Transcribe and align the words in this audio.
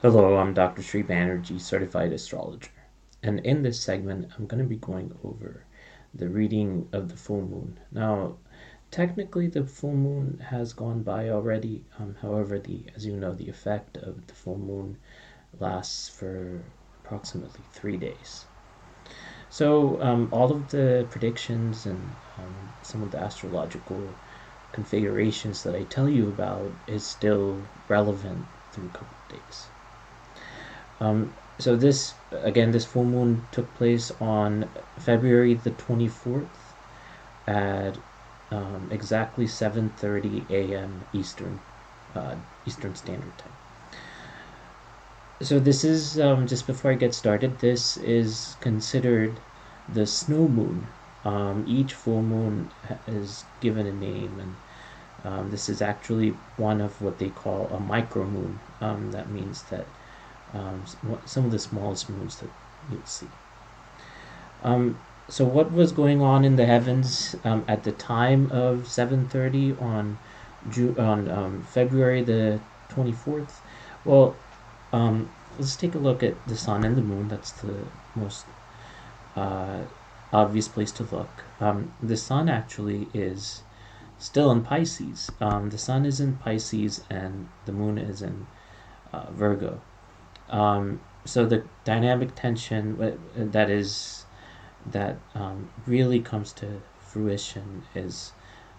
Hello, 0.00 0.36
I'm 0.36 0.54
Dr. 0.54 0.80
Sri 0.80 1.02
Banerjee, 1.02 1.60
certified 1.60 2.12
astrologer. 2.12 2.70
And 3.20 3.40
in 3.40 3.64
this 3.64 3.80
segment, 3.80 4.30
I'm 4.38 4.46
going 4.46 4.62
to 4.62 4.68
be 4.68 4.76
going 4.76 5.12
over 5.24 5.64
the 6.14 6.28
reading 6.28 6.88
of 6.92 7.08
the 7.08 7.16
full 7.16 7.40
moon. 7.40 7.80
Now, 7.90 8.36
technically, 8.92 9.48
the 9.48 9.64
full 9.64 9.96
moon 9.96 10.38
has 10.38 10.72
gone 10.72 11.02
by 11.02 11.30
already. 11.30 11.84
Um, 11.98 12.14
however, 12.22 12.60
the 12.60 12.84
as 12.94 13.06
you 13.06 13.16
know, 13.16 13.34
the 13.34 13.48
effect 13.48 13.96
of 13.96 14.24
the 14.28 14.34
full 14.34 14.56
moon 14.56 14.98
lasts 15.58 16.08
for 16.08 16.62
approximately 17.02 17.62
three 17.72 17.96
days. 17.96 18.44
So, 19.50 20.00
um, 20.00 20.28
all 20.30 20.52
of 20.52 20.70
the 20.70 21.08
predictions 21.10 21.86
and 21.86 22.00
um, 22.38 22.54
some 22.82 23.02
of 23.02 23.10
the 23.10 23.18
astrological 23.18 24.14
configurations 24.70 25.64
that 25.64 25.74
I 25.74 25.82
tell 25.82 26.08
you 26.08 26.28
about 26.28 26.70
is 26.86 27.04
still 27.04 27.60
relevant 27.88 28.46
through 28.70 28.86
a 28.86 28.90
couple 28.90 29.16
of 29.26 29.28
days. 29.28 29.66
Um, 31.00 31.34
so 31.58 31.76
this 31.76 32.14
again, 32.30 32.70
this 32.70 32.84
full 32.84 33.04
moon 33.04 33.46
took 33.50 33.74
place 33.74 34.10
on 34.20 34.70
February 34.98 35.54
the 35.54 35.70
24th 35.72 36.74
at 37.46 37.98
um, 38.50 38.88
exactly 38.90 39.46
7:30 39.46 40.48
a.m. 40.50 41.04
Eastern 41.12 41.60
uh, 42.14 42.36
Eastern 42.66 42.94
Standard 42.94 43.36
Time. 43.38 43.52
So 45.40 45.58
this 45.58 45.84
is 45.84 46.18
um, 46.18 46.46
just 46.46 46.66
before 46.66 46.90
I 46.92 46.94
get 46.94 47.14
started. 47.14 47.58
This 47.58 47.96
is 47.96 48.56
considered 48.60 49.40
the 49.88 50.06
snow 50.06 50.48
moon. 50.48 50.88
Um, 51.24 51.64
each 51.66 51.94
full 51.94 52.22
moon 52.22 52.70
is 53.06 53.44
given 53.60 53.86
a 53.86 53.92
name, 53.92 54.38
and 54.40 54.56
um, 55.24 55.50
this 55.50 55.68
is 55.68 55.82
actually 55.82 56.38
one 56.56 56.80
of 56.80 57.00
what 57.00 57.18
they 57.18 57.30
call 57.30 57.68
a 57.72 57.80
micro 57.80 58.24
moon. 58.26 58.60
Um, 58.80 59.10
that 59.12 59.28
means 59.30 59.62
that 59.64 59.86
um, 60.52 60.84
some 61.24 61.44
of 61.44 61.50
the 61.50 61.58
smallest 61.58 62.08
moons 62.10 62.36
that 62.40 62.50
you'll 62.88 63.04
see. 63.04 63.30
Um, 64.62 64.98
so 65.28 65.44
what 65.44 65.72
was 65.72 65.92
going 65.92 66.22
on 66.22 66.44
in 66.44 66.56
the 66.56 66.66
heavens 66.66 67.36
um, 67.44 67.64
at 67.68 67.82
the 67.82 67.92
time 67.92 68.50
of 68.50 68.86
7:30 68.86 69.72
on 69.80 70.18
Ju- 70.68 70.96
on 70.98 71.28
um, 71.28 71.62
February 71.62 72.22
the 72.22 72.60
24th? 72.88 73.60
Well, 74.04 74.36
um, 74.92 75.30
let's 75.56 75.76
take 75.76 75.94
a 75.94 75.98
look 75.98 76.22
at 76.22 76.46
the 76.46 76.56
sun 76.56 76.84
and 76.84 76.96
the 76.96 77.02
moon. 77.02 77.28
That's 77.28 77.52
the 77.52 77.88
most 78.14 78.46
uh, 79.36 79.84
obvious 80.32 80.68
place 80.68 80.92
to 80.92 81.04
look. 81.04 81.44
Um, 81.60 81.92
the 82.02 82.16
sun 82.16 82.48
actually 82.48 83.10
is 83.14 83.62
still 84.18 84.50
in 84.50 84.62
Pisces. 84.62 85.30
the 85.38 85.78
sun 85.78 86.04
is 86.04 86.20
in 86.20 86.36
Pisces 86.36 87.04
and 87.10 87.48
the 87.66 87.72
moon 87.72 87.98
is 87.98 88.22
in 88.22 88.46
uh, 89.12 89.30
Virgo. 89.30 89.80
Um, 90.50 91.00
so 91.24 91.44
the 91.44 91.64
dynamic 91.84 92.34
tension 92.34 93.18
that 93.36 93.70
is 93.70 94.24
that 94.86 95.16
um, 95.34 95.70
really 95.86 96.20
comes 96.20 96.52
to 96.54 96.80
fruition 97.00 97.82
is 97.94 98.32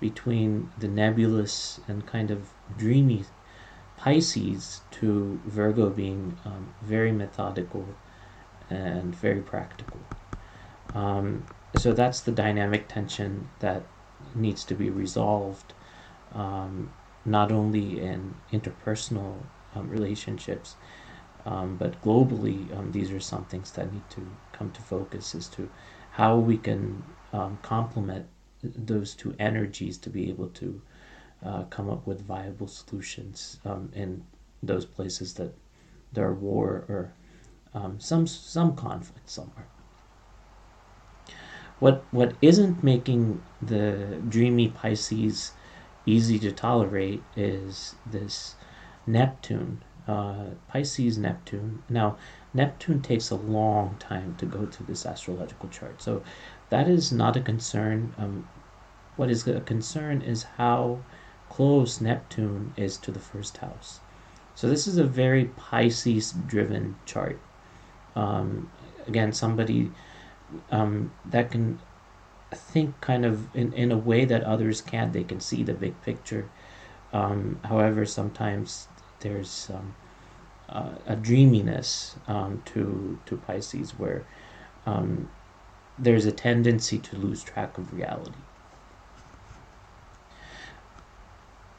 between 0.00 0.70
the 0.78 0.88
nebulous 0.88 1.80
and 1.86 2.04
kind 2.06 2.30
of 2.30 2.50
dreamy 2.76 3.24
Pisces 3.96 4.80
to 4.90 5.40
Virgo 5.46 5.88
being 5.88 6.36
um, 6.44 6.74
very 6.82 7.12
methodical 7.12 7.86
and 8.68 9.14
very 9.14 9.40
practical. 9.40 10.00
Um, 10.92 11.46
so 11.76 11.92
that's 11.92 12.20
the 12.20 12.32
dynamic 12.32 12.88
tension 12.88 13.48
that 13.60 13.82
needs 14.34 14.64
to 14.64 14.74
be 14.74 14.90
resolved, 14.90 15.72
um, 16.34 16.90
not 17.24 17.52
only 17.52 18.00
in 18.00 18.34
interpersonal 18.52 19.36
um, 19.76 19.88
relationships, 19.88 20.74
um, 21.44 21.76
but 21.76 22.00
globally, 22.02 22.76
um, 22.76 22.92
these 22.92 23.10
are 23.10 23.20
some 23.20 23.44
things 23.44 23.72
that 23.72 23.92
need 23.92 24.08
to 24.10 24.26
come 24.52 24.70
to 24.72 24.82
focus 24.82 25.34
as 25.34 25.48
to 25.48 25.68
how 26.12 26.36
we 26.36 26.56
can 26.56 27.02
um, 27.32 27.58
complement 27.62 28.26
those 28.62 29.14
two 29.14 29.34
energies 29.38 29.98
to 29.98 30.10
be 30.10 30.28
able 30.28 30.48
to 30.48 30.80
uh, 31.44 31.64
come 31.64 31.90
up 31.90 32.06
with 32.06 32.20
viable 32.20 32.68
solutions 32.68 33.58
um, 33.64 33.90
in 33.94 34.22
those 34.62 34.84
places 34.84 35.34
that 35.34 35.52
there 36.12 36.26
are 36.26 36.34
war 36.34 36.84
or 36.88 37.12
um, 37.74 37.98
some 37.98 38.26
some 38.26 38.76
conflict 38.76 39.28
somewhere. 39.28 39.66
What 41.80 42.04
what 42.12 42.34
isn't 42.40 42.84
making 42.84 43.42
the 43.60 44.20
dreamy 44.28 44.68
Pisces 44.68 45.52
easy 46.06 46.38
to 46.38 46.52
tolerate 46.52 47.22
is 47.36 47.96
this 48.06 48.54
Neptune 49.06 49.82
uh, 50.08 50.46
Pisces 50.68 51.18
Neptune. 51.18 51.82
Now, 51.88 52.16
Neptune 52.54 53.02
takes 53.02 53.30
a 53.30 53.36
long 53.36 53.96
time 53.98 54.34
to 54.36 54.46
go 54.46 54.66
through 54.66 54.86
this 54.86 55.06
astrological 55.06 55.68
chart, 55.68 56.02
so 56.02 56.22
that 56.70 56.88
is 56.88 57.12
not 57.12 57.36
a 57.36 57.40
concern. 57.40 58.14
Um, 58.18 58.48
what 59.16 59.30
is 59.30 59.46
a 59.46 59.60
concern 59.60 60.22
is 60.22 60.44
how 60.56 61.00
close 61.50 62.00
Neptune 62.00 62.72
is 62.76 62.96
to 62.98 63.10
the 63.10 63.20
first 63.20 63.58
house. 63.58 64.00
So 64.54 64.68
this 64.68 64.86
is 64.86 64.98
a 64.98 65.04
very 65.04 65.46
Pisces-driven 65.46 66.96
chart. 67.06 67.38
Um, 68.16 68.70
again, 69.06 69.32
somebody 69.32 69.90
um, 70.70 71.12
that 71.26 71.50
can 71.50 71.78
think 72.54 73.00
kind 73.00 73.24
of 73.24 73.54
in, 73.56 73.72
in 73.72 73.92
a 73.92 73.96
way 73.96 74.24
that 74.24 74.44
others 74.44 74.80
can't. 74.80 75.12
They 75.12 75.24
can 75.24 75.40
see 75.40 75.62
the 75.62 75.74
big 75.74 76.00
picture. 76.02 76.48
Um, 77.12 77.60
however, 77.64 78.04
sometimes 78.04 78.88
there's 79.22 79.70
um, 79.72 79.94
uh, 80.68 80.90
a 81.06 81.16
dreaminess 81.16 82.16
um, 82.28 82.62
to 82.66 83.18
to 83.26 83.36
Pisces 83.36 83.92
where 83.98 84.24
um, 84.86 85.28
there's 85.98 86.26
a 86.26 86.32
tendency 86.32 86.98
to 86.98 87.16
lose 87.16 87.42
track 87.42 87.78
of 87.78 87.92
reality. 87.92 88.32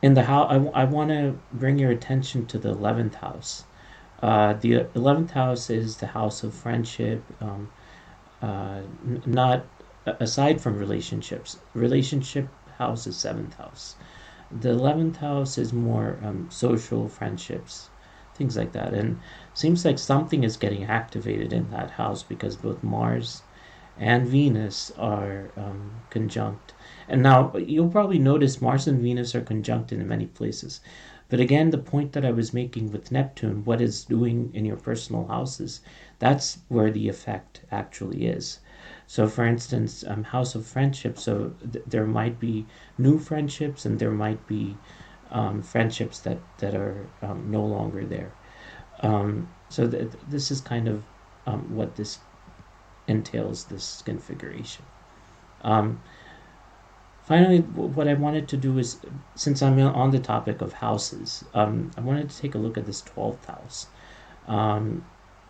In 0.00 0.14
the 0.14 0.22
house, 0.24 0.50
I, 0.50 0.82
I 0.82 0.84
want 0.84 1.10
to 1.10 1.38
bring 1.52 1.78
your 1.78 1.90
attention 1.90 2.46
to 2.46 2.58
the 2.58 2.74
11th 2.74 3.14
house. 3.16 3.64
Uh, 4.22 4.52
the 4.52 4.84
11th 4.94 5.30
house 5.30 5.70
is 5.70 5.96
the 5.96 6.06
house 6.08 6.42
of 6.44 6.54
friendship, 6.54 7.22
um, 7.40 7.70
uh, 8.40 8.80
not 9.26 9.64
aside 10.06 10.60
from 10.60 10.78
relationships. 10.78 11.58
Relationship 11.74 12.48
house 12.78 13.06
is 13.06 13.16
7th 13.16 13.54
house. 13.54 13.96
The 14.50 14.74
11th 14.74 15.16
house 15.16 15.56
is 15.58 15.72
more 15.72 16.18
um, 16.22 16.50
social 16.50 17.08
friendships, 17.08 17.90
things 18.34 18.56
like 18.56 18.72
that. 18.72 18.92
And 18.94 19.20
seems 19.54 19.84
like 19.84 19.98
something 19.98 20.44
is 20.44 20.56
getting 20.56 20.84
activated 20.84 21.52
in 21.52 21.70
that 21.70 21.92
house 21.92 22.22
because 22.22 22.56
both 22.56 22.82
Mars 22.82 23.42
and 23.96 24.26
Venus 24.26 24.90
are 24.98 25.52
um, 25.56 26.02
conjunct. 26.10 26.74
And 27.08 27.22
now 27.22 27.54
you'll 27.56 27.90
probably 27.90 28.18
notice 28.18 28.60
Mars 28.60 28.86
and 28.86 29.00
Venus 29.00 29.34
are 29.34 29.40
conjunct 29.40 29.92
in 29.92 30.06
many 30.06 30.26
places. 30.26 30.80
But 31.28 31.40
again, 31.40 31.70
the 31.70 31.78
point 31.78 32.12
that 32.12 32.24
I 32.24 32.30
was 32.30 32.54
making 32.54 32.90
with 32.90 33.12
Neptune, 33.12 33.64
what 33.64 33.80
is 33.80 34.04
doing 34.04 34.50
in 34.54 34.64
your 34.64 34.76
personal 34.76 35.26
houses, 35.26 35.80
that's 36.18 36.58
where 36.68 36.90
the 36.90 37.08
effect 37.08 37.62
actually 37.70 38.26
is. 38.26 38.60
So, 39.06 39.26
for 39.28 39.44
instance, 39.46 40.04
um, 40.06 40.24
House 40.24 40.54
of 40.54 40.66
Friendship, 40.66 41.18
so 41.18 41.52
th- 41.72 41.84
there 41.86 42.06
might 42.06 42.38
be 42.38 42.66
new 42.98 43.18
friendships 43.18 43.84
and 43.84 43.98
there 43.98 44.10
might 44.10 44.46
be 44.46 44.76
um, 45.30 45.62
friendships 45.62 46.20
that, 46.20 46.38
that 46.58 46.74
are 46.74 47.06
um, 47.22 47.50
no 47.50 47.64
longer 47.64 48.04
there. 48.04 48.30
Um, 49.00 49.48
so, 49.68 49.88
th- 49.88 50.12
this 50.28 50.50
is 50.50 50.60
kind 50.60 50.88
of 50.88 51.02
um, 51.46 51.74
what 51.74 51.96
this 51.96 52.18
entails, 53.06 53.64
this 53.64 54.02
configuration. 54.02 54.84
Um, 55.62 56.00
finally, 57.24 57.60
what 57.60 58.08
I 58.08 58.14
wanted 58.14 58.48
to 58.48 58.56
do 58.56 58.78
is, 58.78 59.00
since 59.34 59.62
I'm 59.62 59.78
on 59.80 60.10
the 60.10 60.18
topic 60.18 60.60
of 60.60 60.74
houses, 60.74 61.44
I 61.54 61.64
wanted 62.00 62.30
to 62.30 62.38
take 62.38 62.54
a 62.54 62.58
look 62.58 62.76
at 62.76 62.86
this 62.86 63.02
12th 63.02 63.44
house 63.46 63.86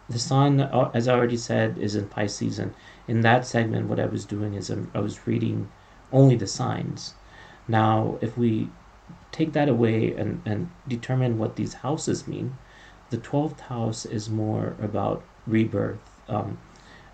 the 0.09 0.19
sun, 0.19 0.61
uh, 0.61 0.91
as 0.95 1.07
I 1.07 1.15
already 1.15 1.37
said, 1.37 1.77
is 1.79 1.95
in 1.95 2.09
Pisces, 2.09 2.59
and 2.59 2.75
in 3.07 3.21
that 3.23 3.47
segment, 3.47 3.89
what 3.89 4.01
I 4.01 4.07
was 4.07 4.25
doing 4.25 4.55
is 4.55 4.71
I 4.71 5.01
was 5.01 5.27
reading 5.27 5.71
only 6.13 6.37
the 6.37 6.47
signs. 6.47 7.15
Now, 7.67 8.19
if 8.23 8.37
we 8.39 8.71
take 9.33 9.53
that 9.53 9.69
away 9.69 10.15
and, 10.15 10.41
and 10.47 10.71
determine 10.87 11.39
what 11.39 11.57
these 11.57 11.75
houses 11.75 12.27
mean, 12.27 12.57
the 13.11 13.19
12th 13.19 13.61
house 13.61 14.07
is 14.07 14.31
more 14.31 14.77
about 14.81 15.23
rebirth, 15.47 15.99
um, 16.29 16.59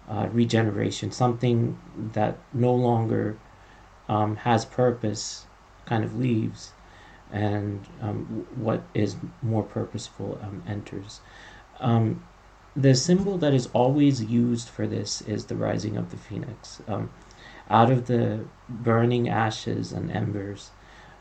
uh, 0.08 0.28
regeneration, 0.32 1.10
something 1.10 1.78
that 2.12 2.38
no 2.52 2.72
longer 2.72 3.36
um, 4.08 4.36
has 4.36 4.64
purpose 4.64 5.46
kind 5.86 6.04
of 6.04 6.16
leaves, 6.16 6.72
and 7.32 7.84
um, 8.00 8.46
what 8.54 8.82
is 8.94 9.16
more 9.42 9.62
purposeful 9.62 10.38
um, 10.42 10.62
enters. 10.66 11.20
Um, 11.80 12.22
the 12.76 12.94
symbol 12.94 13.38
that 13.38 13.54
is 13.54 13.68
always 13.72 14.22
used 14.22 14.68
for 14.68 14.86
this 14.86 15.20
is 15.22 15.46
the 15.46 15.54
rising 15.54 15.96
of 15.96 16.10
the 16.10 16.16
phoenix. 16.16 16.82
Um, 16.88 17.10
out 17.70 17.90
of 17.90 18.06
the 18.06 18.44
burning 18.68 19.28
ashes 19.28 19.92
and 19.92 20.10
embers, 20.10 20.70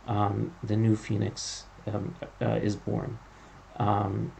um, 0.07 0.53
the 0.63 0.75
new 0.75 0.95
phoenix 0.95 1.65
um, 1.87 2.15
uh, 2.41 2.59
is 2.61 2.75
born. 2.75 3.19
Um, 3.77 4.33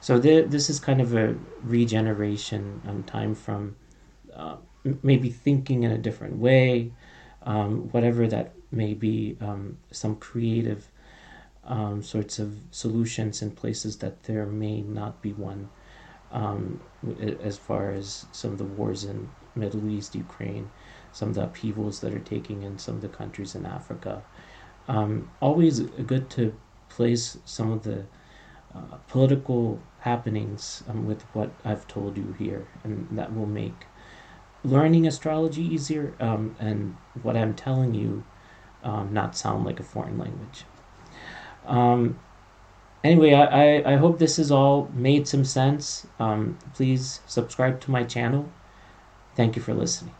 so 0.00 0.20
th- 0.20 0.48
this 0.50 0.70
is 0.70 0.78
kind 0.78 1.00
of 1.00 1.14
a 1.14 1.36
regeneration 1.62 2.82
um, 2.86 3.02
time 3.02 3.34
from 3.34 3.76
uh, 4.34 4.56
maybe 5.02 5.30
thinking 5.30 5.82
in 5.82 5.90
a 5.90 5.98
different 5.98 6.36
way, 6.36 6.92
um, 7.42 7.88
whatever 7.92 8.26
that 8.28 8.52
may 8.70 8.94
be, 8.94 9.36
some 9.90 10.16
creative 10.16 10.90
sorts 12.00 12.38
of 12.38 12.56
solutions 12.70 13.42
in 13.42 13.50
places 13.50 13.98
that 13.98 14.22
there 14.24 14.46
may 14.46 14.82
not 14.82 15.22
be 15.22 15.32
one, 15.32 15.68
um, 16.32 16.80
as 17.42 17.56
far 17.56 17.90
as 17.90 18.26
some 18.32 18.52
of 18.52 18.58
the 18.58 18.64
wars 18.64 19.04
in 19.04 19.28
Middle 19.54 19.88
East, 19.88 20.14
Ukraine, 20.14 20.70
some 21.12 21.30
of 21.30 21.34
the 21.34 21.44
upheavals 21.44 22.00
that 22.00 22.12
are 22.12 22.18
taking 22.18 22.62
in 22.62 22.78
some 22.78 22.96
of 22.96 23.00
the 23.00 23.08
countries 23.08 23.54
in 23.54 23.64
Africa. 23.64 24.22
Um, 24.88 25.30
always 25.40 25.80
good 25.80 26.30
to 26.30 26.54
place 26.88 27.38
some 27.44 27.72
of 27.72 27.82
the 27.82 28.04
uh, 28.74 28.96
political 29.08 29.80
happenings 30.00 30.84
um, 30.88 31.06
with 31.06 31.22
what 31.34 31.50
I've 31.64 31.88
told 31.88 32.16
you 32.16 32.34
here, 32.38 32.66
and 32.84 33.08
that 33.12 33.34
will 33.34 33.46
make 33.46 33.86
learning 34.62 35.06
astrology 35.06 35.62
easier 35.62 36.14
um, 36.20 36.56
and 36.58 36.96
what 37.22 37.36
I'm 37.36 37.54
telling 37.54 37.94
you 37.94 38.24
um, 38.82 39.12
not 39.12 39.36
sound 39.36 39.64
like 39.64 39.80
a 39.80 39.82
foreign 39.82 40.18
language. 40.18 40.64
Anyway, 43.04 43.32
I, 43.32 43.44
I, 43.44 43.92
I, 43.92 43.96
hope 43.96 44.18
this 44.18 44.36
has 44.38 44.50
all 44.50 44.90
made 44.92 45.28
some 45.28 45.44
sense. 45.44 46.06
Um, 46.18 46.58
please 46.74 47.20
subscribe 47.26 47.80
to 47.82 47.90
my 47.90 48.02
channel. 48.04 48.50
Thank 49.36 49.54
you 49.54 49.62
for 49.62 49.74
listening. 49.74 50.14